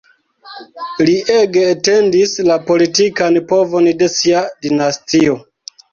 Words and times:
Li 1.09 1.17
ege 1.33 1.65
etendis 1.73 2.33
la 2.49 2.57
politikan 2.71 3.39
povon 3.53 3.91
de 4.01 4.09
sia 4.15 4.43
dinastio. 4.65 5.37